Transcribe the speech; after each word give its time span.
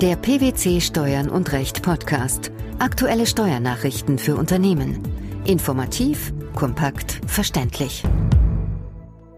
Der 0.00 0.14
PwC 0.14 0.80
Steuern 0.80 1.28
und 1.28 1.50
Recht 1.50 1.82
Podcast. 1.82 2.52
Aktuelle 2.78 3.26
Steuernachrichten 3.26 4.18
für 4.18 4.36
Unternehmen. 4.36 5.02
Informativ, 5.44 6.32
kompakt, 6.54 7.20
verständlich. 7.26 8.04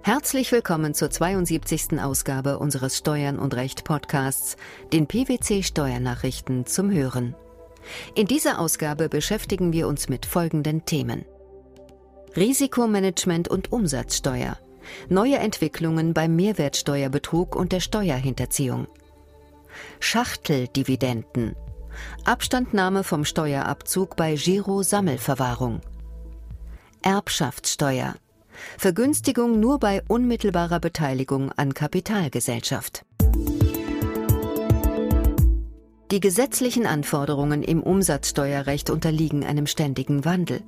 Herzlich 0.02 0.52
willkommen 0.52 0.92
zur 0.92 1.08
72. 1.08 1.98
Ausgabe 2.02 2.58
unseres 2.58 2.98
Steuern 2.98 3.38
und 3.38 3.54
Recht 3.54 3.84
Podcasts, 3.84 4.58
den 4.92 5.06
PwC 5.06 5.62
Steuernachrichten 5.62 6.66
zum 6.66 6.90
Hören. 6.90 7.34
In 8.14 8.26
dieser 8.26 8.58
Ausgabe 8.58 9.08
beschäftigen 9.08 9.72
wir 9.72 9.88
uns 9.88 10.10
mit 10.10 10.26
folgenden 10.26 10.84
Themen. 10.84 11.24
Risikomanagement 12.36 13.48
und 13.48 13.72
Umsatzsteuer. 13.72 14.58
Neue 15.08 15.38
Entwicklungen 15.38 16.12
beim 16.12 16.36
Mehrwertsteuerbetrug 16.36 17.56
und 17.56 17.72
der 17.72 17.80
Steuerhinterziehung. 17.80 18.88
Schachteldividenden. 20.00 21.56
Abstandnahme 22.24 23.04
vom 23.04 23.24
Steuerabzug 23.24 24.16
bei 24.16 24.34
Giro-Sammelverwahrung. 24.34 25.80
Erbschaftssteuer. 27.02 28.14
Vergünstigung 28.78 29.60
nur 29.60 29.78
bei 29.78 30.02
unmittelbarer 30.08 30.80
Beteiligung 30.80 31.50
an 31.52 31.74
Kapitalgesellschaft. 31.74 33.04
Die 36.10 36.20
gesetzlichen 36.20 36.86
Anforderungen 36.86 37.62
im 37.62 37.82
Umsatzsteuerrecht 37.82 38.90
unterliegen 38.90 39.44
einem 39.44 39.66
ständigen 39.66 40.24
Wandel. 40.24 40.60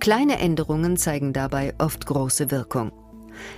Kleine 0.00 0.38
Änderungen 0.38 0.96
zeigen 0.96 1.32
dabei 1.32 1.74
oft 1.78 2.06
große 2.06 2.50
Wirkung. 2.50 2.92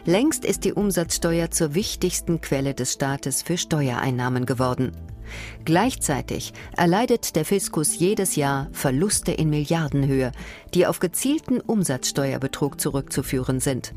Längst 0.04 0.44
ist 0.44 0.64
die 0.64 0.72
Umsatzsteuer 0.72 1.50
zur 1.50 1.74
wichtigsten 1.74 2.40
Quelle 2.40 2.74
des 2.74 2.94
Staates 2.94 3.42
für 3.42 3.58
Steuereinnahmen 3.58 4.46
geworden. 4.46 4.92
Gleichzeitig 5.64 6.52
erleidet 6.76 7.36
der 7.36 7.44
Fiskus 7.44 7.98
jedes 7.98 8.36
Jahr 8.36 8.68
Verluste 8.72 9.32
in 9.32 9.50
Milliardenhöhe, 9.50 10.32
die 10.74 10.86
auf 10.86 11.00
gezielten 11.00 11.60
Umsatzsteuerbetrug 11.60 12.80
zurückzuführen 12.80 13.60
sind. 13.60 13.94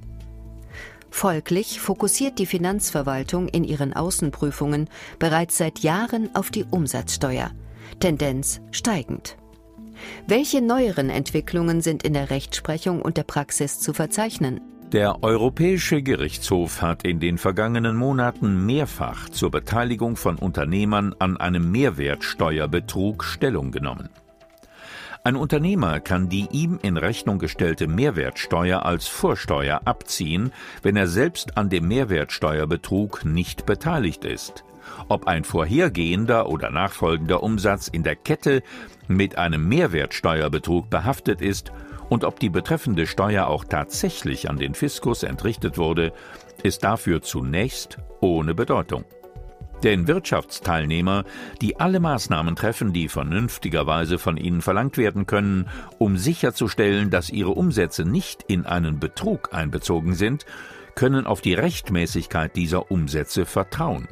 Folglich 1.10 1.82
fokussiert 1.82 2.40
die 2.40 2.46
Finanzverwaltung 2.46 3.50
in 3.50 3.64
ihren 3.64 3.94
Außenprüfungen 3.94 4.90
bereits 5.20 5.58
seit 5.58 5.80
Jahren 5.80 6.34
auf 6.36 6.52
die 6.52 6.64
Umsatzsteuer, 6.64 7.52
Tendenz 8.00 8.62
steigend. 8.72 9.38
Welche 10.26 10.62
neueren 10.62 11.10
Entwicklungen 11.10 11.82
sind 11.82 12.04
in 12.04 12.14
der 12.14 12.30
Rechtsprechung 12.30 13.02
und 13.02 13.18
der 13.18 13.24
Praxis 13.24 13.80
zu 13.80 13.94
verzeichnen? 13.94 14.62
Der 14.92 15.24
Europäische 15.24 16.02
Gerichtshof 16.02 16.82
hat 16.82 17.04
in 17.04 17.22
den 17.22 17.38
vergangenen 17.38 17.96
Monaten 17.96 18.66
mehrfach 18.66 19.30
zur 19.30 19.50
Beteiligung 19.50 20.18
von 20.18 20.36
Unternehmern 20.36 21.16
an 21.18 21.38
einem 21.38 21.72
Mehrwertsteuerbetrug 21.72 23.24
Stellung 23.24 23.72
genommen. 23.72 24.10
Ein 25.24 25.38
Unternehmer 25.38 26.02
kann 26.02 26.28
die 26.28 26.50
ihm 26.52 26.78
in 26.82 26.98
Rechnung 26.98 27.40
gestellte 27.40 27.88
Mehrwertsteuer 27.88 28.86
als 28.86 29.08
Vorsteuer 29.08 29.80
abziehen, 29.86 30.52
wenn 30.82 30.98
er 30.98 31.08
selbst 31.08 31.58
an 31.58 31.70
dem 31.70 31.88
Mehrwertsteuerbetrug 31.88 33.24
nicht 33.24 33.66
beteiligt 33.66 34.26
ist. 34.26 34.66
Ob 35.08 35.26
ein 35.26 35.46
vorhergehender 35.46 36.50
oder 36.50 36.70
nachfolgender 36.70 37.44
Umsatz 37.44 37.88
in 37.88 38.04
der 38.04 38.18
Kette 38.18 38.62
mit 39.08 39.38
einem 39.38 39.70
Mehrwertsteuerbetrug 39.70 40.90
behaftet 40.90 41.40
ist 41.40 41.72
und 42.12 42.26
ob 42.26 42.42
die 42.42 42.50
betreffende 42.50 43.08
Steuer 43.08 43.48
auch 43.48 43.64
tatsächlich 43.64 44.50
an 44.50 44.58
den 44.58 44.74
Fiskus 44.74 45.24
entrichtet 45.24 45.78
wurde, 45.78 46.12
ist 46.62 46.84
dafür 46.84 47.22
zunächst 47.22 48.00
ohne 48.20 48.54
Bedeutung. 48.54 49.06
Denn 49.86 50.10
Wirtschaftsteilnehmer, 50.10 51.24
die 51.62 51.80
alle 51.80 52.02
Maßnahmen 52.02 52.58
treffen, 52.58 52.92
die 52.92 53.08
vernünftigerweise 53.08 54.20
von 54.20 54.36
ihnen 54.36 54.62
verlangt 54.62 54.98
werden 54.98 55.26
können, 55.26 55.70
um 56.00 56.18
sicherzustellen, 56.18 57.12
dass 57.12 57.30
ihre 57.30 57.52
Umsätze 57.52 58.04
nicht 58.04 58.44
in 58.44 58.66
einen 58.66 59.00
Betrug 59.00 59.54
einbezogen 59.54 60.14
sind, 60.14 60.46
können 60.96 61.26
auf 61.26 61.40
die 61.40 61.54
Rechtmäßigkeit 61.54 62.58
dieser 62.58 62.92
Umsätze 62.92 63.46
vertrauen. 63.46 64.10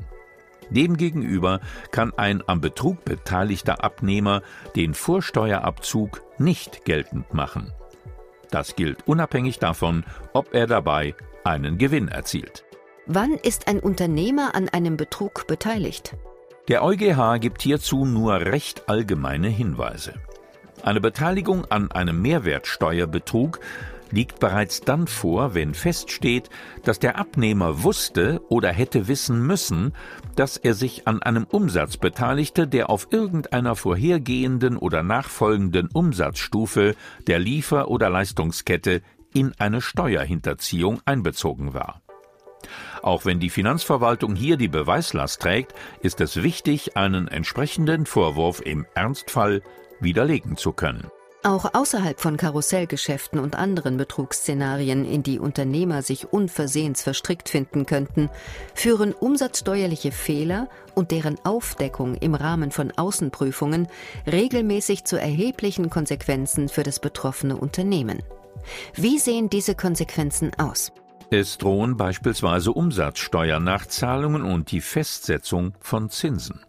Demgegenüber 0.70 1.60
kann 1.92 2.14
ein 2.16 2.44
am 2.48 2.62
Betrug 2.62 3.04
beteiligter 3.04 3.84
Abnehmer 3.84 4.42
den 4.78 4.94
Vorsteuerabzug 4.94 6.22
nicht 6.38 6.86
geltend 6.86 7.34
machen. 7.34 7.74
Das 8.52 8.76
gilt 8.76 9.08
unabhängig 9.08 9.60
davon, 9.60 10.04
ob 10.34 10.54
er 10.54 10.68
dabei 10.68 11.16
einen 11.44 11.78
Gewinn 11.78 12.08
erzielt. 12.08 12.66
Wann 13.06 13.34
ist 13.34 13.68
ein 13.68 13.80
Unternehmer 13.80 14.56
an 14.56 14.70
einem 14.70 14.98
Betrug 14.98 15.48
beteiligt? 15.48 16.16
Der 16.68 16.84
EuGH 16.84 17.40
gibt 17.40 17.62
hierzu 17.64 18.06
nur 18.06 18.42
recht 18.42 18.88
allgemeine 18.88 19.48
Hinweise. 19.48 20.14
Eine 20.84 21.02
Beteiligung 21.02 21.66
an 21.66 21.92
einem 21.92 22.22
Mehrwertsteuerbetrug 22.22 23.60
liegt 24.12 24.40
bereits 24.40 24.82
dann 24.82 25.08
vor, 25.08 25.54
wenn 25.54 25.74
feststeht, 25.74 26.50
dass 26.84 27.00
der 27.00 27.18
Abnehmer 27.18 27.84
wusste 27.84 28.42
oder 28.50 28.72
hätte 28.72 29.08
wissen 29.08 29.46
müssen, 29.46 29.94
dass 30.36 30.58
er 30.58 30.74
sich 30.74 31.08
an 31.08 31.22
einem 31.22 31.46
Umsatz 31.46 31.98
beteiligte, 31.98 32.68
der 32.68 32.90
auf 32.90 33.08
irgendeiner 33.12 33.76
vorhergehenden 33.76 34.78
oder 34.78 35.04
nachfolgenden 35.04 35.90
Umsatzstufe 35.92 36.96
der 37.28 37.40
Liefer- 37.40 37.90
oder 37.90 38.10
Leistungskette 38.10 39.02
in 39.34 39.54
eine 39.60 39.82
Steuerhinterziehung 39.82 41.02
einbezogen 41.06 41.74
war. 41.74 42.02
Auch 43.02 43.26
wenn 43.26 43.40
die 43.40 43.50
Finanzverwaltung 43.50 44.36
hier 44.36 44.58
die 44.58 44.68
Beweislast 44.68 45.42
trägt, 45.42 45.74
ist 46.02 46.20
es 46.20 46.44
wichtig, 46.44 46.98
einen 46.98 47.28
entsprechenden 47.28 48.06
Vorwurf 48.06 48.62
im 48.62 48.86
Ernstfall 48.96 49.62
widerlegen 50.02 50.58
zu 50.58 50.74
können. 50.74 51.10
Auch 51.42 51.74
außerhalb 51.74 52.20
von 52.20 52.36
Karussellgeschäften 52.36 53.40
und 53.40 53.56
anderen 53.56 53.96
Betrugsszenarien, 53.96 55.06
in 55.06 55.24
die 55.24 55.40
Unternehmer 55.40 56.02
sich 56.02 56.34
unversehens 56.34 57.02
verstrickt 57.02 57.48
finden 57.48 57.86
könnten, 57.86 58.30
führen 58.76 59.14
umsatzsteuerliche 59.14 60.12
Fehler 60.12 60.68
und 60.96 61.12
deren 61.12 61.38
Aufdeckung 61.46 62.16
im 62.16 62.36
Rahmen 62.36 62.72
von 62.72 62.92
Außenprüfungen 62.92 63.88
regelmäßig 64.30 65.06
zu 65.06 65.16
erheblichen 65.16 65.90
Konsequenzen 65.90 66.68
für 66.68 66.84
das 66.84 67.00
betroffene 67.00 67.56
Unternehmen. 67.56 68.22
Wie 68.96 69.18
sehen 69.18 69.50
diese 69.50 69.76
Konsequenzen 69.76 70.52
aus? 70.58 70.92
Es 71.32 71.58
drohen 71.58 71.96
beispielsweise 71.96 72.74
Umsatzsteuernachzahlungen 72.74 74.42
und 74.42 74.72
die 74.72 74.82
Festsetzung 74.82 75.74
von 75.80 76.10
Zinsen. 76.10 76.66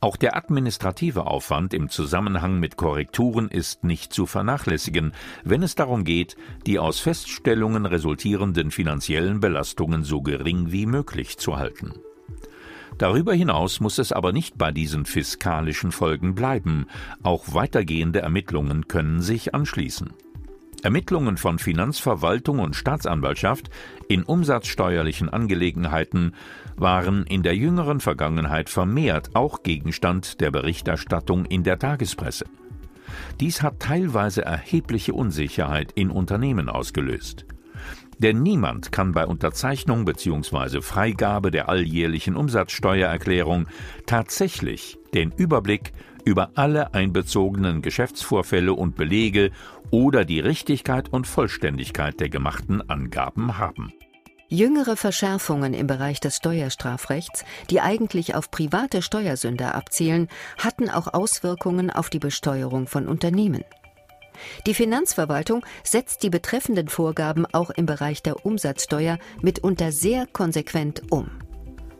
Auch 0.00 0.16
der 0.16 0.36
administrative 0.36 1.26
Aufwand 1.26 1.74
im 1.74 1.88
Zusammenhang 1.88 2.60
mit 2.60 2.76
Korrekturen 2.76 3.48
ist 3.48 3.84
nicht 3.84 4.12
zu 4.12 4.26
vernachlässigen, 4.26 5.12
wenn 5.44 5.62
es 5.62 5.74
darum 5.74 6.04
geht, 6.04 6.36
die 6.66 6.78
aus 6.78 7.00
Feststellungen 7.00 7.86
resultierenden 7.86 8.70
finanziellen 8.70 9.40
Belastungen 9.40 10.04
so 10.04 10.22
gering 10.22 10.72
wie 10.72 10.86
möglich 10.86 11.38
zu 11.38 11.56
halten. 11.56 11.92
Darüber 12.98 13.34
hinaus 13.34 13.80
muss 13.80 13.98
es 13.98 14.12
aber 14.12 14.32
nicht 14.32 14.56
bei 14.56 14.70
diesen 14.70 15.04
fiskalischen 15.04 15.90
Folgen 15.90 16.34
bleiben, 16.34 16.86
auch 17.22 17.52
weitergehende 17.52 18.20
Ermittlungen 18.20 18.86
können 18.86 19.20
sich 19.20 19.54
anschließen. 19.54 20.12
Ermittlungen 20.84 21.38
von 21.38 21.58
Finanzverwaltung 21.58 22.58
und 22.58 22.76
Staatsanwaltschaft 22.76 23.70
in 24.06 24.22
umsatzsteuerlichen 24.22 25.30
Angelegenheiten 25.30 26.34
waren 26.76 27.24
in 27.24 27.42
der 27.42 27.56
jüngeren 27.56 28.00
Vergangenheit 28.00 28.68
vermehrt 28.68 29.34
auch 29.34 29.62
Gegenstand 29.62 30.42
der 30.42 30.50
Berichterstattung 30.50 31.46
in 31.46 31.62
der 31.62 31.78
Tagespresse. 31.78 32.44
Dies 33.40 33.62
hat 33.62 33.80
teilweise 33.80 34.44
erhebliche 34.44 35.14
Unsicherheit 35.14 35.90
in 35.92 36.10
Unternehmen 36.10 36.68
ausgelöst. 36.68 37.46
Denn 38.18 38.42
niemand 38.42 38.92
kann 38.92 39.12
bei 39.12 39.26
Unterzeichnung 39.26 40.04
bzw. 40.04 40.82
Freigabe 40.82 41.50
der 41.50 41.70
alljährlichen 41.70 42.36
Umsatzsteuererklärung 42.36 43.68
tatsächlich 44.04 44.98
den 45.14 45.32
Überblick 45.32 45.92
über 46.24 46.50
alle 46.54 46.94
einbezogenen 46.94 47.82
Geschäftsvorfälle 47.82 48.72
und 48.72 48.96
Belege 48.96 49.50
oder 49.90 50.24
die 50.24 50.40
Richtigkeit 50.40 51.12
und 51.12 51.26
Vollständigkeit 51.26 52.20
der 52.20 52.28
gemachten 52.28 52.88
Angaben 52.88 53.58
haben. 53.58 53.92
Jüngere 54.48 54.96
Verschärfungen 54.96 55.74
im 55.74 55.86
Bereich 55.86 56.20
des 56.20 56.36
Steuerstrafrechts, 56.36 57.44
die 57.70 57.80
eigentlich 57.80 58.34
auf 58.34 58.50
private 58.50 59.02
Steuersünder 59.02 59.74
abzielen, 59.74 60.28
hatten 60.58 60.90
auch 60.90 61.12
Auswirkungen 61.12 61.90
auf 61.90 62.10
die 62.10 62.18
Besteuerung 62.18 62.86
von 62.86 63.08
Unternehmen. 63.08 63.64
Die 64.66 64.74
Finanzverwaltung 64.74 65.64
setzt 65.82 66.22
die 66.22 66.30
betreffenden 66.30 66.88
Vorgaben 66.88 67.46
auch 67.46 67.70
im 67.70 67.86
Bereich 67.86 68.22
der 68.22 68.44
Umsatzsteuer 68.44 69.18
mitunter 69.40 69.92
sehr 69.92 70.26
konsequent 70.26 71.02
um. 71.10 71.30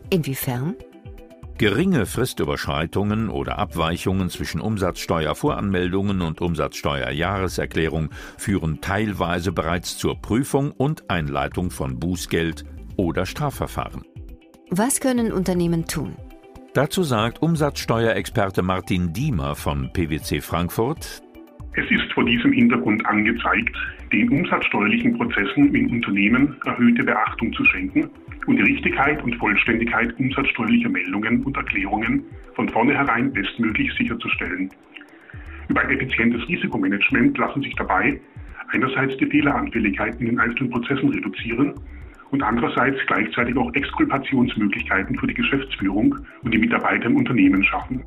Inwiefern? 0.09 0.75
Geringe 1.57 2.05
Fristüberschreitungen 2.05 3.29
oder 3.29 3.57
Abweichungen 3.57 4.29
zwischen 4.29 4.59
Umsatzsteuervoranmeldungen 4.59 6.21
und 6.21 6.41
Umsatzsteuerjahreserklärung 6.41 8.09
führen 8.37 8.81
teilweise 8.81 9.53
bereits 9.53 9.97
zur 9.97 10.21
Prüfung 10.21 10.71
und 10.71 11.09
Einleitung 11.09 11.71
von 11.71 11.97
Bußgeld 11.97 12.65
oder 12.97 13.25
Strafverfahren. 13.25 14.03
Was 14.69 14.99
können 14.99 15.31
Unternehmen 15.31 15.85
tun? 15.85 16.17
Dazu 16.73 17.03
sagt 17.03 17.41
Umsatzsteuerexperte 17.41 18.61
Martin 18.61 19.13
Diemer 19.13 19.55
von 19.55 19.93
PwC 19.93 20.41
Frankfurt, 20.41 21.23
es 21.77 21.91
ist 21.91 22.11
vor 22.13 22.23
diesem 22.23 22.53
Hintergrund 22.53 23.05
angezeigt, 23.05 23.75
den 24.13 24.29
umsatzsteuerlichen 24.29 25.17
Prozessen 25.17 25.75
in 25.75 25.89
Unternehmen 25.89 26.55
erhöhte 26.65 27.03
Beachtung 27.03 27.51
zu 27.53 27.65
schenken 27.65 28.09
und 28.47 28.57
die 28.57 28.63
Richtigkeit 28.63 29.21
und 29.23 29.35
Vollständigkeit 29.35 30.17
umsatzsteuerlicher 30.17 30.89
Meldungen 30.89 31.43
und 31.43 31.57
Erklärungen 31.57 32.23
von 32.53 32.69
vornherein 32.69 33.33
bestmöglich 33.33 33.91
sicherzustellen. 33.97 34.69
Über 35.67 35.81
ein 35.81 35.89
effizientes 35.89 36.47
Risikomanagement 36.47 37.37
lassen 37.37 37.61
sich 37.61 37.75
dabei 37.75 38.19
einerseits 38.69 39.17
die 39.17 39.25
Fehleranfälligkeit 39.25 40.19
in 40.19 40.27
den 40.27 40.39
einzelnen 40.39 40.71
Prozessen 40.71 41.09
reduzieren 41.09 41.73
und 42.31 42.41
andererseits 42.41 42.99
gleichzeitig 43.07 43.55
auch 43.57 43.73
Exkulpationsmöglichkeiten 43.73 45.17
für 45.17 45.27
die 45.27 45.33
Geschäftsführung 45.33 46.15
und 46.43 46.53
die 46.53 46.57
Mitarbeiter 46.57 47.05
im 47.05 47.17
Unternehmen 47.17 47.63
schaffen. 47.63 48.03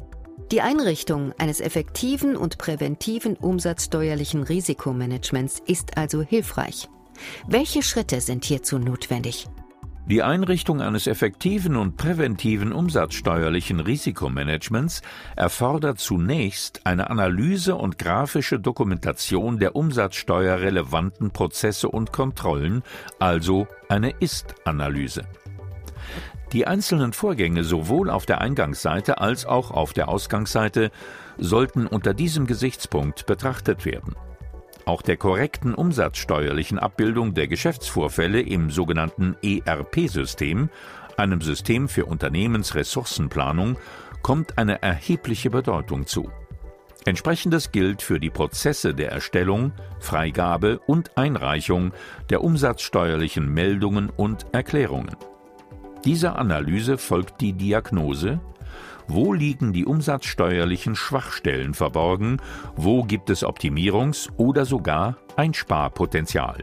Die 0.50 0.62
Einrichtung 0.62 1.34
eines 1.36 1.60
effektiven 1.60 2.34
und 2.34 2.56
präventiven 2.56 3.36
umsatzsteuerlichen 3.36 4.44
Risikomanagements 4.44 5.62
ist 5.66 5.98
also 5.98 6.22
hilfreich. 6.22 6.88
Welche 7.46 7.82
Schritte 7.82 8.22
sind 8.22 8.46
hierzu 8.46 8.78
notwendig? 8.78 9.46
Die 10.06 10.22
Einrichtung 10.22 10.80
eines 10.80 11.06
effektiven 11.06 11.76
und 11.76 11.98
präventiven 11.98 12.72
umsatzsteuerlichen 12.72 13.80
Risikomanagements 13.80 15.02
erfordert 15.36 15.98
zunächst 15.98 16.86
eine 16.86 17.10
Analyse 17.10 17.74
und 17.74 17.98
grafische 17.98 18.58
Dokumentation 18.58 19.58
der 19.58 19.76
umsatzsteuerrelevanten 19.76 21.30
Prozesse 21.30 21.90
und 21.90 22.10
Kontrollen, 22.10 22.82
also 23.18 23.66
eine 23.90 24.12
Ist-Analyse. 24.18 25.24
Die 26.52 26.66
einzelnen 26.66 27.12
Vorgänge 27.12 27.62
sowohl 27.62 28.08
auf 28.08 28.24
der 28.24 28.40
Eingangsseite 28.40 29.18
als 29.18 29.44
auch 29.44 29.70
auf 29.70 29.92
der 29.92 30.08
Ausgangsseite 30.08 30.90
sollten 31.36 31.86
unter 31.86 32.14
diesem 32.14 32.46
Gesichtspunkt 32.46 33.26
betrachtet 33.26 33.84
werden. 33.84 34.14
Auch 34.86 35.02
der 35.02 35.18
korrekten 35.18 35.74
umsatzsteuerlichen 35.74 36.78
Abbildung 36.78 37.34
der 37.34 37.48
Geschäftsvorfälle 37.48 38.40
im 38.40 38.70
sogenannten 38.70 39.36
ERP-System, 39.42 40.70
einem 41.18 41.42
System 41.42 41.88
für 41.88 42.06
Unternehmensressourcenplanung, 42.06 43.76
kommt 44.22 44.56
eine 44.56 44.80
erhebliche 44.80 45.50
Bedeutung 45.50 46.06
zu. 46.06 46.30
Entsprechendes 47.04 47.72
gilt 47.72 48.00
für 48.00 48.18
die 48.18 48.30
Prozesse 48.30 48.94
der 48.94 49.12
Erstellung, 49.12 49.72
Freigabe 50.00 50.78
und 50.86 51.16
Einreichung 51.18 51.92
der 52.30 52.42
umsatzsteuerlichen 52.42 53.52
Meldungen 53.52 54.08
und 54.08 54.46
Erklärungen. 54.52 55.14
Dieser 56.04 56.38
Analyse 56.38 56.96
folgt 56.96 57.40
die 57.40 57.52
Diagnose, 57.52 58.40
wo 59.08 59.32
liegen 59.32 59.72
die 59.72 59.84
umsatzsteuerlichen 59.84 60.94
Schwachstellen 60.94 61.74
verborgen, 61.74 62.38
wo 62.76 63.02
gibt 63.02 63.30
es 63.30 63.44
Optimierungs- 63.44 64.30
oder 64.36 64.64
sogar 64.64 65.16
Einsparpotenzial. 65.36 66.62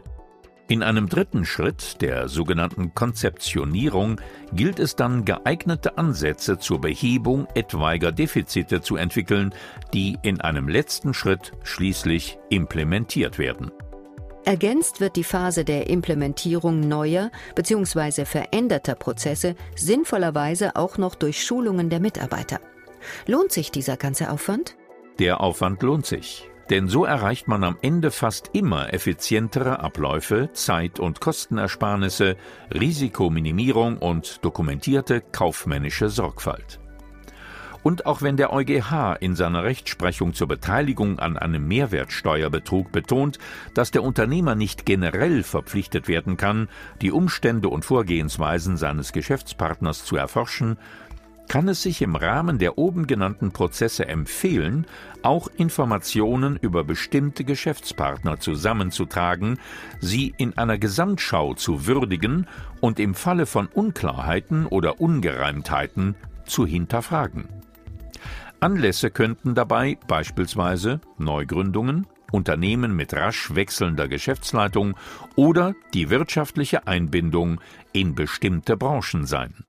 In 0.68 0.82
einem 0.82 1.08
dritten 1.08 1.44
Schritt, 1.44 2.02
der 2.02 2.28
sogenannten 2.28 2.92
Konzeptionierung, 2.92 4.20
gilt 4.52 4.80
es 4.80 4.96
dann 4.96 5.24
geeignete 5.24 5.96
Ansätze 5.96 6.58
zur 6.58 6.80
Behebung 6.80 7.46
etwaiger 7.54 8.10
Defizite 8.10 8.80
zu 8.80 8.96
entwickeln, 8.96 9.54
die 9.94 10.18
in 10.22 10.40
einem 10.40 10.68
letzten 10.68 11.14
Schritt 11.14 11.52
schließlich 11.62 12.38
implementiert 12.50 13.38
werden. 13.38 13.70
Ergänzt 14.46 15.00
wird 15.00 15.16
die 15.16 15.24
Phase 15.24 15.64
der 15.64 15.90
Implementierung 15.90 16.78
neuer 16.78 17.32
bzw. 17.56 18.24
veränderter 18.24 18.94
Prozesse 18.94 19.56
sinnvollerweise 19.74 20.76
auch 20.76 20.98
noch 20.98 21.16
durch 21.16 21.44
Schulungen 21.44 21.90
der 21.90 21.98
Mitarbeiter. 21.98 22.60
Lohnt 23.26 23.50
sich 23.50 23.72
dieser 23.72 23.96
ganze 23.96 24.30
Aufwand? 24.30 24.76
Der 25.18 25.40
Aufwand 25.40 25.82
lohnt 25.82 26.06
sich. 26.06 26.48
Denn 26.70 26.86
so 26.86 27.04
erreicht 27.04 27.48
man 27.48 27.64
am 27.64 27.76
Ende 27.82 28.12
fast 28.12 28.50
immer 28.52 28.94
effizientere 28.94 29.80
Abläufe, 29.80 30.50
Zeit- 30.52 31.00
und 31.00 31.20
Kostenersparnisse, 31.20 32.36
Risikominimierung 32.72 33.98
und 33.98 34.44
dokumentierte 34.44 35.22
kaufmännische 35.22 36.08
Sorgfalt. 36.08 36.78
Und 37.86 38.04
auch 38.04 38.20
wenn 38.20 38.36
der 38.36 38.52
EuGH 38.52 39.14
in 39.20 39.36
seiner 39.36 39.62
Rechtsprechung 39.62 40.34
zur 40.34 40.48
Beteiligung 40.48 41.20
an 41.20 41.36
einem 41.36 41.68
Mehrwertsteuerbetrug 41.68 42.90
betont, 42.90 43.38
dass 43.74 43.92
der 43.92 44.02
Unternehmer 44.02 44.56
nicht 44.56 44.86
generell 44.86 45.44
verpflichtet 45.44 46.08
werden 46.08 46.36
kann, 46.36 46.66
die 47.00 47.12
Umstände 47.12 47.68
und 47.68 47.84
Vorgehensweisen 47.84 48.76
seines 48.76 49.12
Geschäftspartners 49.12 50.04
zu 50.04 50.16
erforschen, 50.16 50.78
kann 51.46 51.68
es 51.68 51.80
sich 51.80 52.02
im 52.02 52.16
Rahmen 52.16 52.58
der 52.58 52.76
oben 52.76 53.06
genannten 53.06 53.52
Prozesse 53.52 54.08
empfehlen, 54.08 54.88
auch 55.22 55.46
Informationen 55.56 56.58
über 56.60 56.82
bestimmte 56.82 57.44
Geschäftspartner 57.44 58.40
zusammenzutragen, 58.40 59.60
sie 60.00 60.34
in 60.38 60.58
einer 60.58 60.76
Gesamtschau 60.76 61.54
zu 61.54 61.86
würdigen 61.86 62.48
und 62.80 62.98
im 62.98 63.14
Falle 63.14 63.46
von 63.46 63.68
Unklarheiten 63.68 64.66
oder 64.66 65.00
Ungereimtheiten 65.00 66.16
zu 66.46 66.66
hinterfragen. 66.66 67.65
Anlässe 68.60 69.10
könnten 69.10 69.54
dabei 69.54 69.98
beispielsweise 70.06 71.00
Neugründungen, 71.18 72.06
Unternehmen 72.32 72.96
mit 72.96 73.14
rasch 73.14 73.54
wechselnder 73.54 74.08
Geschäftsleitung 74.08 74.96
oder 75.36 75.74
die 75.94 76.10
wirtschaftliche 76.10 76.86
Einbindung 76.86 77.60
in 77.92 78.14
bestimmte 78.14 78.76
Branchen 78.76 79.26
sein 79.26 79.64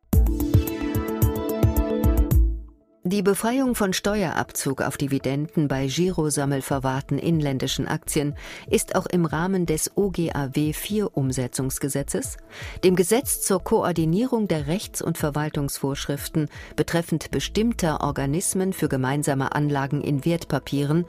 Die 3.10 3.22
Befreiung 3.22 3.74
von 3.74 3.94
Steuerabzug 3.94 4.82
auf 4.82 4.98
Dividenden 4.98 5.70
bei 5.70 5.88
Girosammelverwahrten 5.88 7.18
inländischen 7.18 7.88
Aktien 7.88 8.36
ist 8.70 8.96
auch 8.96 9.06
im 9.06 9.24
Rahmen 9.24 9.66
des 9.66 9.96
OGAW 9.96 10.74
4 10.74 11.16
Umsetzungsgesetzes, 11.16 12.36
dem 12.84 12.98
Gesetz 12.98 13.40
zur 13.40 13.64
Koordinierung 13.64 14.50
der 14.50 14.68
Rechts- 14.68 15.02
und 15.02 15.18
Verwaltungsvorschriften 15.18 16.50
betreffend 16.76 17.32
bestimmter 17.32 18.02
Organismen 18.02 18.74
für 18.74 18.90
gemeinsame 18.90 19.56
Anlagen 19.56 20.02
in 20.02 20.26
Wertpapieren 20.26 21.06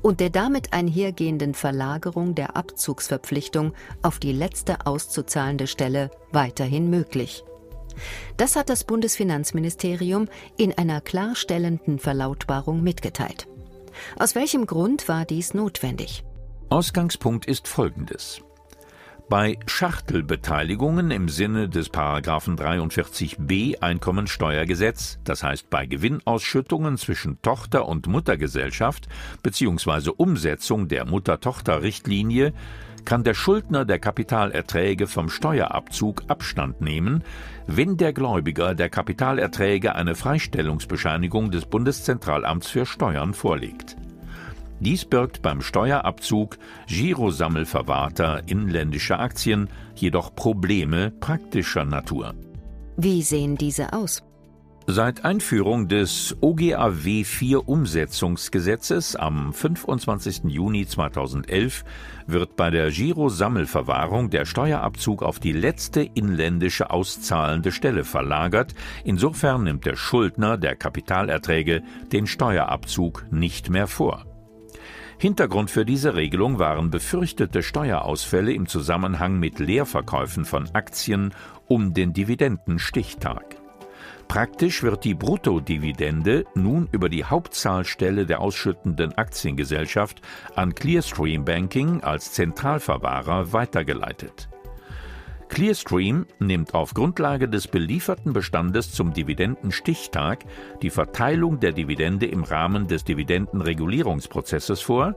und 0.00 0.20
der 0.20 0.30
damit 0.30 0.72
einhergehenden 0.72 1.52
Verlagerung 1.52 2.34
der 2.34 2.56
Abzugsverpflichtung 2.56 3.74
auf 4.00 4.18
die 4.18 4.32
letzte 4.32 4.86
auszuzahlende 4.86 5.66
Stelle 5.66 6.10
weiterhin 6.30 6.88
möglich. 6.88 7.44
Das 8.36 8.56
hat 8.56 8.68
das 8.68 8.84
Bundesfinanzministerium 8.84 10.28
in 10.56 10.76
einer 10.76 11.00
klarstellenden 11.00 11.98
Verlautbarung 11.98 12.82
mitgeteilt. 12.82 13.46
Aus 14.18 14.34
welchem 14.34 14.66
Grund 14.66 15.08
war 15.08 15.24
dies 15.24 15.54
notwendig? 15.54 16.24
Ausgangspunkt 16.70 17.46
ist 17.46 17.68
folgendes. 17.68 18.42
Bei 19.28 19.58
Schachtelbeteiligungen 19.66 21.10
im 21.10 21.28
Sinne 21.28 21.68
des 21.68 21.88
Paragraphen 21.88 22.56
43b 22.56 23.80
Einkommensteuergesetz, 23.80 25.20
das 25.24 25.42
heißt 25.42 25.70
bei 25.70 25.86
Gewinnausschüttungen 25.86 26.98
zwischen 26.98 27.40
Tochter- 27.40 27.88
und 27.88 28.06
Muttergesellschaft 28.08 29.08
bzw. 29.42 30.10
Umsetzung 30.16 30.88
der 30.88 31.06
Mutter-Tochter-Richtlinie, 31.06 32.52
kann 33.04 33.24
der 33.24 33.34
Schuldner 33.34 33.84
der 33.84 33.98
Kapitalerträge 33.98 35.06
vom 35.06 35.28
Steuerabzug 35.28 36.24
Abstand 36.28 36.80
nehmen, 36.80 37.22
wenn 37.66 37.96
der 37.96 38.12
Gläubiger 38.12 38.74
der 38.74 38.88
Kapitalerträge 38.88 39.94
eine 39.94 40.14
Freistellungsbescheinigung 40.14 41.50
des 41.50 41.66
Bundeszentralamts 41.66 42.68
für 42.68 42.86
Steuern 42.86 43.34
vorlegt. 43.34 43.96
Dies 44.80 45.04
birgt 45.04 45.42
beim 45.42 45.60
Steuerabzug 45.60 46.58
Girosammelverwahrter 46.88 48.42
inländischer 48.46 49.20
Aktien 49.20 49.68
jedoch 49.94 50.34
Probleme 50.34 51.12
praktischer 51.12 51.84
Natur. 51.84 52.34
Wie 52.96 53.22
sehen 53.22 53.56
diese 53.56 53.92
aus? 53.92 54.22
Seit 54.88 55.24
Einführung 55.24 55.86
des 55.86 56.36
OGAW 56.40 57.24
4 57.24 57.68
Umsetzungsgesetzes 57.68 59.14
am 59.14 59.52
25. 59.52 60.42
Juni 60.48 60.86
2011 60.86 61.84
wird 62.26 62.56
bei 62.56 62.70
der 62.70 62.90
Girosammelverwahrung 62.90 64.30
der 64.30 64.44
Steuerabzug 64.44 65.22
auf 65.22 65.38
die 65.38 65.52
letzte 65.52 66.02
inländische 66.02 66.90
auszahlende 66.90 67.70
Stelle 67.70 68.02
verlagert. 68.02 68.74
Insofern 69.04 69.62
nimmt 69.62 69.86
der 69.86 69.94
Schuldner 69.94 70.58
der 70.58 70.74
Kapitalerträge 70.74 71.82
den 72.10 72.26
Steuerabzug 72.26 73.24
nicht 73.30 73.70
mehr 73.70 73.86
vor. 73.86 74.26
Hintergrund 75.16 75.70
für 75.70 75.84
diese 75.84 76.16
Regelung 76.16 76.58
waren 76.58 76.90
befürchtete 76.90 77.62
Steuerausfälle 77.62 78.52
im 78.52 78.66
Zusammenhang 78.66 79.38
mit 79.38 79.60
Leerverkäufen 79.60 80.44
von 80.44 80.68
Aktien 80.74 81.32
um 81.68 81.94
den 81.94 82.12
Dividendenstichtag. 82.12 83.61
Praktisch 84.32 84.82
wird 84.82 85.04
die 85.04 85.12
Bruttodividende 85.12 86.46
nun 86.54 86.88
über 86.90 87.10
die 87.10 87.22
Hauptzahlstelle 87.22 88.24
der 88.24 88.40
ausschüttenden 88.40 89.12
Aktiengesellschaft 89.12 90.22
an 90.54 90.74
Clearstream 90.74 91.44
Banking 91.44 92.02
als 92.02 92.32
Zentralverwahrer 92.32 93.52
weitergeleitet. 93.52 94.48
Clearstream 95.50 96.24
nimmt 96.38 96.72
auf 96.72 96.94
Grundlage 96.94 97.46
des 97.46 97.68
belieferten 97.68 98.32
Bestandes 98.32 98.90
zum 98.92 99.12
Dividendenstichtag 99.12 100.46
die 100.80 100.88
Verteilung 100.88 101.60
der 101.60 101.72
Dividende 101.72 102.24
im 102.24 102.42
Rahmen 102.42 102.88
des 102.88 103.04
Dividendenregulierungsprozesses 103.04 104.80
vor 104.80 105.14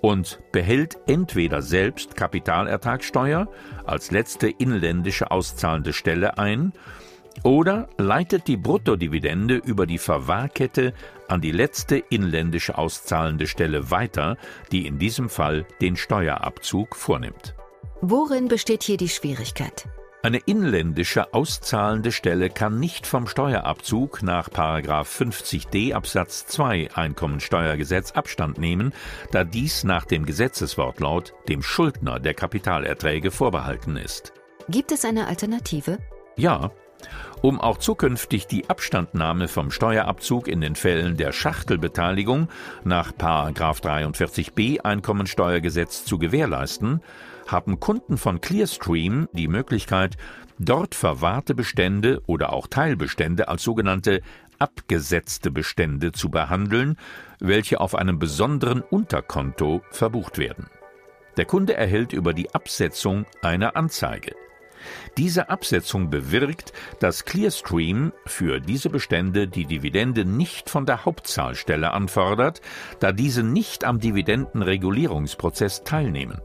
und 0.00 0.40
behält 0.52 0.96
entweder 1.06 1.60
selbst 1.60 2.16
Kapitalertragssteuer 2.16 3.46
als 3.84 4.10
letzte 4.10 4.48
inländische 4.48 5.30
auszahlende 5.30 5.92
Stelle 5.92 6.38
ein 6.38 6.72
oder 7.42 7.88
leitet 7.98 8.46
die 8.46 8.56
Bruttodividende 8.56 9.56
über 9.56 9.86
die 9.86 9.98
Verwahrkette 9.98 10.94
an 11.28 11.40
die 11.40 11.52
letzte 11.52 11.96
inländische 11.96 12.78
auszahlende 12.78 13.46
Stelle 13.46 13.90
weiter, 13.90 14.36
die 14.72 14.86
in 14.86 14.98
diesem 14.98 15.28
Fall 15.28 15.66
den 15.80 15.96
Steuerabzug 15.96 16.96
vornimmt. 16.96 17.54
Worin 18.00 18.48
besteht 18.48 18.82
hier 18.82 18.96
die 18.96 19.08
Schwierigkeit? 19.08 19.86
Eine 20.22 20.38
inländische 20.38 21.34
auszahlende 21.34 22.10
Stelle 22.10 22.48
kann 22.48 22.80
nicht 22.80 23.06
vom 23.06 23.26
Steuerabzug 23.26 24.22
nach 24.22 24.48
50d 24.48 25.92
Absatz 25.92 26.46
2 26.46 26.94
Einkommensteuergesetz 26.94 28.12
Abstand 28.12 28.56
nehmen, 28.56 28.94
da 29.32 29.44
dies 29.44 29.84
nach 29.84 30.06
dem 30.06 30.24
Gesetzeswortlaut 30.24 31.34
dem 31.50 31.62
Schuldner 31.62 32.20
der 32.20 32.32
Kapitalerträge 32.32 33.30
vorbehalten 33.30 33.98
ist. 33.98 34.32
Gibt 34.70 34.92
es 34.92 35.04
eine 35.04 35.26
Alternative? 35.26 35.98
Ja, 36.38 36.70
um 37.42 37.60
auch 37.60 37.78
zukünftig 37.78 38.46
die 38.46 38.68
Abstandnahme 38.68 39.48
vom 39.48 39.70
Steuerabzug 39.70 40.48
in 40.48 40.60
den 40.60 40.76
Fällen 40.76 41.16
der 41.16 41.32
Schachtelbeteiligung 41.32 42.48
nach 42.84 43.12
43b 43.12 44.80
Einkommensteuergesetz 44.80 46.04
zu 46.04 46.18
gewährleisten, 46.18 47.00
haben 47.46 47.80
Kunden 47.80 48.16
von 48.16 48.40
Clearstream 48.40 49.28
die 49.32 49.48
Möglichkeit, 49.48 50.16
dort 50.58 50.94
verwahrte 50.94 51.54
Bestände 51.54 52.22
oder 52.26 52.52
auch 52.52 52.66
Teilbestände 52.66 53.48
als 53.48 53.62
sogenannte 53.62 54.20
abgesetzte 54.58 55.50
Bestände 55.50 56.12
zu 56.12 56.30
behandeln, 56.30 56.96
welche 57.40 57.80
auf 57.80 57.94
einem 57.94 58.18
besonderen 58.18 58.80
Unterkonto 58.80 59.82
verbucht 59.90 60.38
werden. 60.38 60.68
Der 61.36 61.44
Kunde 61.44 61.74
erhält 61.74 62.12
über 62.12 62.32
die 62.32 62.54
Absetzung 62.54 63.26
eine 63.42 63.74
Anzeige. 63.76 64.34
Diese 65.16 65.48
Absetzung 65.48 66.10
bewirkt, 66.10 66.72
dass 67.00 67.24
Clearstream 67.24 68.12
für 68.26 68.60
diese 68.60 68.90
Bestände 68.90 69.48
die 69.48 69.66
Dividende 69.66 70.24
nicht 70.24 70.70
von 70.70 70.86
der 70.86 71.04
Hauptzahlstelle 71.04 71.92
anfordert, 71.92 72.60
da 73.00 73.12
diese 73.12 73.42
nicht 73.42 73.84
am 73.84 74.00
Dividendenregulierungsprozess 74.00 75.84
teilnehmen. 75.84 76.40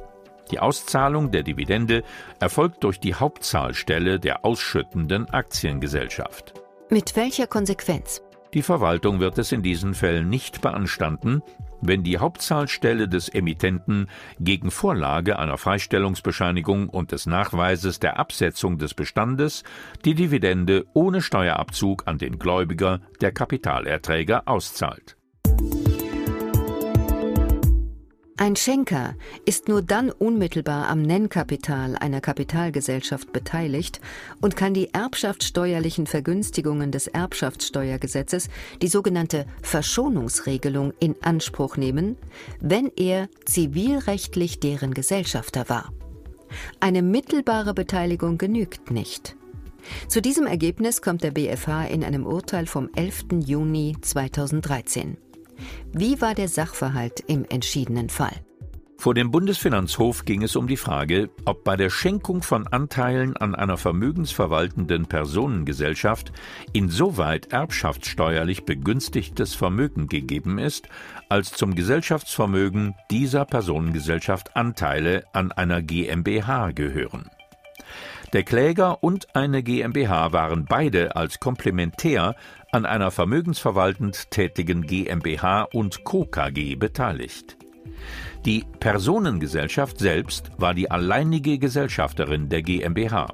Die 0.51 0.59
Auszahlung 0.59 1.31
der 1.31 1.43
Dividende 1.43 2.03
erfolgt 2.39 2.83
durch 2.83 2.99
die 2.99 3.13
Hauptzahlstelle 3.13 4.19
der 4.19 4.45
ausschüttenden 4.45 5.29
Aktiengesellschaft. 5.29 6.53
Mit 6.89 7.15
welcher 7.15 7.45
Konsequenz? 7.45 8.23
Die 8.55 8.63
Verwaltung 8.63 9.19
wird 9.19 9.37
es 9.37 9.51
in 9.51 9.61
diesen 9.61 9.93
Fällen 9.93 10.27
nicht 10.27 10.61
beanstanden, 10.61 11.43
wenn 11.81 12.03
die 12.03 12.17
Hauptzahlstelle 12.17 13.07
des 13.07 13.29
Emittenten 13.29 14.07
gegen 14.39 14.71
Vorlage 14.71 15.39
einer 15.39 15.57
Freistellungsbescheinigung 15.57 16.89
und 16.89 17.11
des 17.11 17.25
Nachweises 17.25 17.99
der 17.99 18.19
Absetzung 18.19 18.77
des 18.77 18.93
Bestandes 18.93 19.63
die 20.05 20.15
Dividende 20.15 20.85
ohne 20.93 21.21
Steuerabzug 21.21 22.03
an 22.07 22.17
den 22.17 22.39
Gläubiger 22.39 23.01
der 23.21 23.31
Kapitalerträger 23.31 24.47
auszahlt. 24.47 25.18
Ein 28.41 28.55
Schenker 28.55 29.15
ist 29.43 29.67
nur 29.67 29.81
dann 29.81 30.09
unmittelbar 30.11 30.87
am 30.87 31.01
Nennkapital 31.01 31.97
einer 31.97 32.21
Kapitalgesellschaft 32.21 33.33
beteiligt 33.33 33.99
und 34.39 34.55
kann 34.55 34.73
die 34.73 34.93
erbschaftssteuerlichen 34.93 36.07
Vergünstigungen 36.07 36.89
des 36.93 37.07
Erbschaftssteuergesetzes, 37.07 38.47
die 38.81 38.87
sogenannte 38.87 39.45
Verschonungsregelung, 39.61 40.93
in 41.01 41.17
Anspruch 41.21 41.75
nehmen, 41.75 42.15
wenn 42.61 42.89
er 42.95 43.27
zivilrechtlich 43.43 44.61
deren 44.61 44.93
Gesellschafter 44.93 45.67
war. 45.67 45.91
Eine 46.79 47.01
mittelbare 47.01 47.73
Beteiligung 47.73 48.37
genügt 48.37 48.89
nicht. 48.89 49.35
Zu 50.07 50.21
diesem 50.21 50.47
Ergebnis 50.47 51.01
kommt 51.01 51.23
der 51.23 51.31
BFH 51.31 51.87
in 51.87 52.05
einem 52.05 52.25
Urteil 52.25 52.67
vom 52.67 52.89
11. 52.95 53.43
Juni 53.45 53.97
2013. 53.99 55.17
Wie 55.91 56.21
war 56.21 56.35
der 56.35 56.47
Sachverhalt 56.47 57.23
im 57.27 57.45
entschiedenen 57.49 58.09
Fall? 58.09 58.35
Vor 58.99 59.13
dem 59.13 59.31
Bundesfinanzhof 59.31 60.25
ging 60.25 60.43
es 60.43 60.57
um 60.57 60.67
die 60.67 60.75
Frage, 60.75 61.29
ob 61.45 61.63
bei 61.63 61.77
der 61.77 61.89
Schenkung 61.89 62.41
von 62.41 62.67
Anteilen 62.67 63.37
an 63.37 63.55
einer 63.55 63.77
vermögensverwaltenden 63.77 65.05
Personengesellschaft 65.05 66.33
insoweit 66.73 67.53
erbschaftssteuerlich 67.53 68.65
begünstigtes 68.65 69.55
Vermögen 69.55 70.09
gegeben 70.09 70.57
ist, 70.57 70.89
als 71.29 71.53
zum 71.53 71.75
Gesellschaftsvermögen 71.75 72.93
dieser 73.09 73.45
Personengesellschaft 73.45 74.57
Anteile 74.57 75.23
an 75.31 75.53
einer 75.53 75.81
GmbH 75.81 76.71
gehören. 76.71 77.29
Der 78.33 78.43
Kläger 78.43 79.01
und 79.01 79.33
eine 79.33 79.63
GmbH 79.63 80.33
waren 80.33 80.65
beide 80.65 81.15
als 81.15 81.39
komplementär 81.39 82.35
an 82.71 82.85
einer 82.85 83.11
vermögensverwaltend 83.11 84.31
tätigen 84.31 84.83
GmbH 84.83 85.63
und 85.73 86.03
Co. 86.03 86.25
KG 86.25 86.75
beteiligt. 86.75 87.57
Die 88.45 88.63
Personengesellschaft 88.79 89.99
selbst 89.99 90.51
war 90.57 90.73
die 90.73 90.89
alleinige 90.89 91.57
Gesellschafterin 91.57 92.49
der 92.49 92.61
GmbH. 92.61 93.33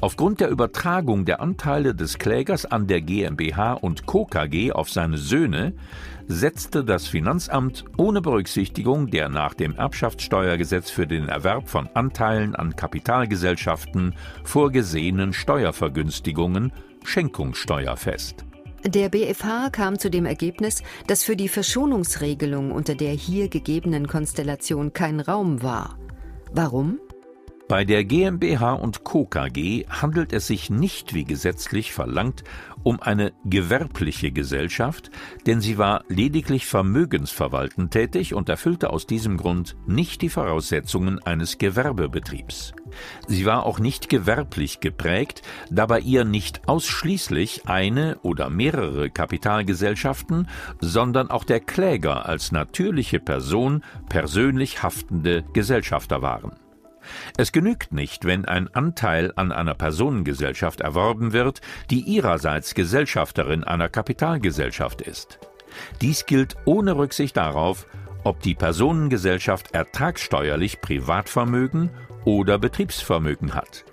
Aufgrund 0.00 0.40
der 0.40 0.50
Übertragung 0.50 1.24
der 1.24 1.40
Anteile 1.40 1.92
des 1.92 2.18
Klägers 2.18 2.64
an 2.64 2.86
der 2.86 3.00
GmbH 3.00 3.72
und 3.72 4.06
Co. 4.06 4.26
KG 4.26 4.70
auf 4.70 4.90
seine 4.90 5.18
Söhne 5.18 5.72
setzte 6.28 6.84
das 6.84 7.08
Finanzamt 7.08 7.84
ohne 7.96 8.20
Berücksichtigung 8.20 9.10
der 9.10 9.28
nach 9.28 9.54
dem 9.54 9.74
Erbschaftssteuergesetz 9.74 10.90
für 10.90 11.08
den 11.08 11.28
Erwerb 11.28 11.68
von 11.68 11.88
Anteilen 11.94 12.54
an 12.54 12.76
Kapitalgesellschaften 12.76 14.14
vorgesehenen 14.44 15.32
Steuervergünstigungen 15.32 16.70
Schenkungssteuer 17.08 17.96
fest. 17.96 18.44
Der 18.84 19.08
BfH 19.08 19.70
kam 19.70 19.98
zu 19.98 20.10
dem 20.10 20.26
Ergebnis, 20.26 20.82
dass 21.06 21.24
für 21.24 21.36
die 21.36 21.48
Verschonungsregelung 21.48 22.70
unter 22.70 22.94
der 22.94 23.12
hier 23.12 23.48
gegebenen 23.48 24.06
Konstellation 24.06 24.92
kein 24.92 25.18
Raum 25.18 25.62
war. 25.62 25.98
Warum? 26.52 27.00
Bei 27.68 27.84
der 27.84 28.02
GmbH 28.04 28.72
und 28.72 29.04
Co. 29.04 29.26
KG 29.26 29.84
handelt 29.90 30.32
es 30.32 30.46
sich 30.46 30.70
nicht, 30.70 31.12
wie 31.12 31.24
gesetzlich 31.24 31.92
verlangt, 31.92 32.42
um 32.82 33.02
eine 33.02 33.34
gewerbliche 33.44 34.32
Gesellschaft, 34.32 35.10
denn 35.46 35.60
sie 35.60 35.76
war 35.76 36.02
lediglich 36.08 36.64
vermögensverwaltend 36.64 37.90
tätig 37.90 38.32
und 38.32 38.48
erfüllte 38.48 38.88
aus 38.88 39.06
diesem 39.06 39.36
Grund 39.36 39.76
nicht 39.86 40.22
die 40.22 40.30
Voraussetzungen 40.30 41.22
eines 41.22 41.58
Gewerbebetriebs. 41.58 42.72
Sie 43.26 43.44
war 43.44 43.66
auch 43.66 43.78
nicht 43.78 44.08
gewerblich 44.08 44.80
geprägt, 44.80 45.42
da 45.70 45.84
bei 45.84 46.00
ihr 46.00 46.24
nicht 46.24 46.66
ausschließlich 46.66 47.68
eine 47.68 48.18
oder 48.22 48.48
mehrere 48.48 49.10
Kapitalgesellschaften, 49.10 50.48
sondern 50.80 51.30
auch 51.30 51.44
der 51.44 51.60
Kläger 51.60 52.24
als 52.24 52.50
natürliche 52.50 53.20
Person 53.20 53.84
persönlich 54.08 54.82
haftende 54.82 55.44
Gesellschafter 55.52 56.22
waren. 56.22 56.52
Es 57.36 57.52
genügt 57.52 57.92
nicht, 57.92 58.24
wenn 58.24 58.44
ein 58.44 58.72
Anteil 58.74 59.32
an 59.36 59.52
einer 59.52 59.74
Personengesellschaft 59.74 60.80
erworben 60.80 61.32
wird, 61.32 61.60
die 61.90 62.00
ihrerseits 62.00 62.74
Gesellschafterin 62.74 63.64
einer 63.64 63.88
Kapitalgesellschaft 63.88 65.02
ist. 65.02 65.38
Dies 66.00 66.26
gilt 66.26 66.56
ohne 66.64 66.96
Rücksicht 66.96 67.36
darauf, 67.36 67.86
ob 68.24 68.40
die 68.40 68.54
Personengesellschaft 68.54 69.74
ertragssteuerlich 69.74 70.80
Privatvermögen 70.80 71.90
oder 72.24 72.58
Betriebsvermögen 72.58 73.54
hat. 73.54 73.84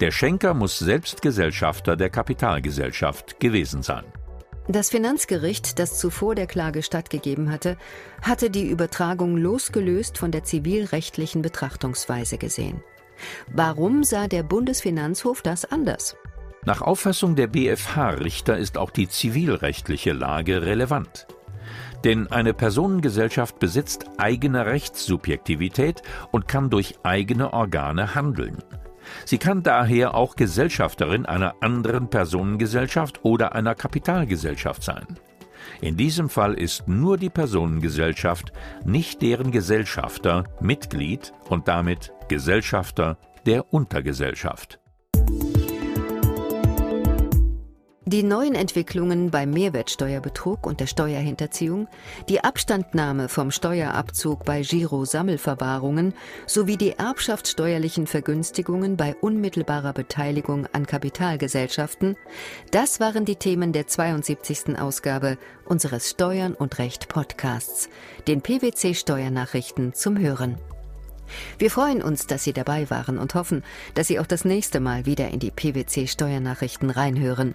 Der 0.00 0.10
Schenker 0.10 0.54
muss 0.54 0.78
selbst 0.78 1.22
Gesellschafter 1.22 1.96
der 1.96 2.10
Kapitalgesellschaft 2.10 3.40
gewesen 3.40 3.82
sein. 3.82 4.04
Das 4.72 4.88
Finanzgericht, 4.88 5.80
das 5.80 5.98
zuvor 5.98 6.36
der 6.36 6.46
Klage 6.46 6.84
stattgegeben 6.84 7.50
hatte, 7.50 7.76
hatte 8.22 8.50
die 8.50 8.68
Übertragung 8.68 9.36
losgelöst 9.36 10.16
von 10.16 10.30
der 10.30 10.44
zivilrechtlichen 10.44 11.42
Betrachtungsweise 11.42 12.38
gesehen. 12.38 12.80
Warum 13.52 14.04
sah 14.04 14.28
der 14.28 14.44
Bundesfinanzhof 14.44 15.42
das 15.42 15.64
anders? 15.64 16.14
Nach 16.64 16.82
Auffassung 16.82 17.34
der 17.34 17.48
BfH-Richter 17.48 18.58
ist 18.58 18.78
auch 18.78 18.90
die 18.90 19.08
zivilrechtliche 19.08 20.12
Lage 20.12 20.62
relevant. 20.62 21.26
Denn 22.04 22.30
eine 22.30 22.54
Personengesellschaft 22.54 23.58
besitzt 23.58 24.04
eigene 24.18 24.66
Rechtssubjektivität 24.66 26.02
und 26.30 26.46
kann 26.46 26.70
durch 26.70 26.94
eigene 27.02 27.52
Organe 27.52 28.14
handeln. 28.14 28.58
Sie 29.24 29.38
kann 29.38 29.62
daher 29.62 30.14
auch 30.14 30.36
Gesellschafterin 30.36 31.26
einer 31.26 31.54
anderen 31.60 32.08
Personengesellschaft 32.08 33.20
oder 33.24 33.54
einer 33.54 33.74
Kapitalgesellschaft 33.74 34.82
sein. 34.82 35.06
In 35.80 35.96
diesem 35.96 36.28
Fall 36.28 36.54
ist 36.54 36.88
nur 36.88 37.16
die 37.16 37.30
Personengesellschaft, 37.30 38.52
nicht 38.84 39.22
deren 39.22 39.50
Gesellschafter, 39.50 40.44
Mitglied 40.60 41.32
und 41.48 41.68
damit 41.68 42.12
Gesellschafter 42.28 43.18
der 43.46 43.72
Untergesellschaft. 43.72 44.79
Die 48.06 48.22
neuen 48.22 48.54
Entwicklungen 48.54 49.30
beim 49.30 49.50
Mehrwertsteuerbetrug 49.50 50.66
und 50.66 50.80
der 50.80 50.86
Steuerhinterziehung, 50.86 51.86
die 52.30 52.42
Abstandnahme 52.42 53.28
vom 53.28 53.50
Steuerabzug 53.50 54.46
bei 54.46 54.62
Giro-Sammelverwahrungen 54.62 56.14
sowie 56.46 56.78
die 56.78 56.92
erbschaftssteuerlichen 56.92 58.06
Vergünstigungen 58.06 58.96
bei 58.96 59.14
unmittelbarer 59.16 59.92
Beteiligung 59.92 60.66
an 60.72 60.86
Kapitalgesellschaften, 60.86 62.16
das 62.70 63.00
waren 63.00 63.26
die 63.26 63.36
Themen 63.36 63.74
der 63.74 63.86
72. 63.86 64.78
Ausgabe 64.78 65.36
unseres 65.66 66.08
Steuern 66.08 66.54
und 66.54 66.78
Recht 66.78 67.08
Podcasts, 67.08 67.90
den 68.26 68.40
PwC 68.40 68.94
Steuernachrichten 68.94 69.92
zum 69.92 70.18
Hören. 70.18 70.56
Wir 71.58 71.70
freuen 71.70 72.02
uns, 72.02 72.26
dass 72.26 72.44
Sie 72.44 72.54
dabei 72.54 72.88
waren 72.88 73.18
und 73.18 73.34
hoffen, 73.34 73.62
dass 73.94 74.08
Sie 74.08 74.18
auch 74.18 74.26
das 74.26 74.46
nächste 74.46 74.80
Mal 74.80 75.04
wieder 75.04 75.28
in 75.28 75.38
die 75.38 75.50
PwC 75.50 76.06
Steuernachrichten 76.06 76.88
reinhören. 76.88 77.54